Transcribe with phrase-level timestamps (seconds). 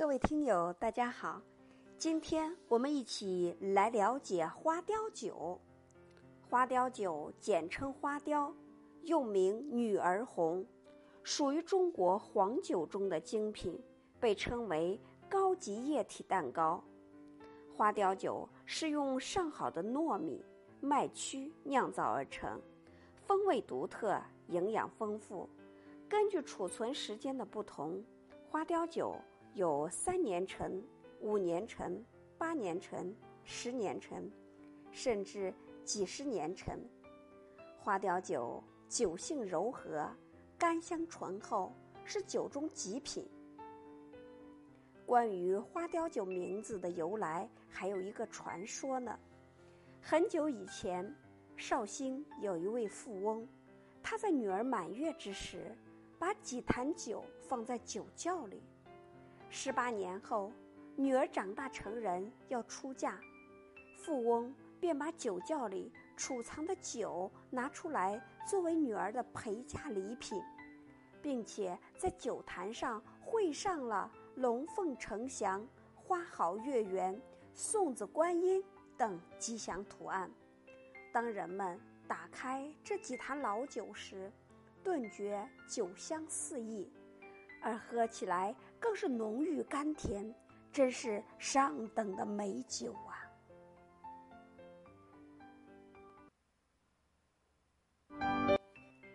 [0.00, 1.42] 各位听友，大家好，
[1.98, 5.60] 今天我们一起来了解花雕酒。
[6.48, 8.50] 花雕酒简称花雕，
[9.02, 10.64] 又名女儿红，
[11.22, 13.78] 属于中国黄酒中的精品，
[14.18, 14.98] 被称为
[15.28, 16.82] 高级液体蛋糕。
[17.76, 20.42] 花雕酒是用上好的糯米、
[20.80, 22.58] 麦曲酿造而成，
[23.26, 25.46] 风味独特，营养丰富。
[26.08, 28.02] 根据储存时间的不同，
[28.48, 29.14] 花雕酒。
[29.54, 30.82] 有三年陈、
[31.20, 32.04] 五年陈、
[32.38, 33.12] 八年陈、
[33.42, 34.30] 十年陈，
[34.92, 35.52] 甚至
[35.84, 36.78] 几十年陈。
[37.76, 40.08] 花雕酒酒性柔和，
[40.56, 41.72] 甘香醇厚，
[42.04, 43.28] 是酒中极品。
[45.04, 49.18] 关于花雕酒名字的由来，还有一个传说呢。
[50.00, 51.12] 很久以前，
[51.56, 53.46] 绍兴有一位富翁，
[54.00, 55.76] 他在女儿满月之时，
[56.20, 58.62] 把几坛酒放在酒窖里。
[59.52, 60.52] 十八年后，
[60.94, 63.18] 女儿长大成人要出嫁，
[63.96, 70.40] 富翁便把酒窖里储藏的酒拿出来作为女儿的陪嫁礼品，
[71.20, 77.20] 并且在酒坛上绘上了龙凤呈祥、花好月圆、
[77.52, 78.62] 送子观音
[78.96, 80.30] 等吉祥图案。
[81.12, 81.76] 当人们
[82.06, 84.30] 打开这几坛老酒时，
[84.84, 86.88] 顿觉酒香四溢。
[87.62, 90.34] 而喝起来更是浓郁甘甜，
[90.72, 93.20] 真是上等的美酒啊！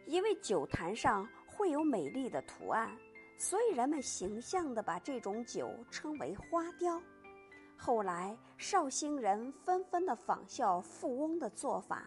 [0.06, 2.96] 因为酒坛上会有美丽的图案，
[3.38, 7.02] 所以人们形象的把这种酒称为花雕。
[7.78, 12.06] 后来绍兴人纷纷的仿效富翁的做法，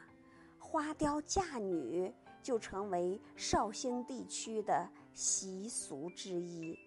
[0.59, 2.11] 花雕嫁女。
[2.43, 6.79] 就成为绍兴地区的习俗之一。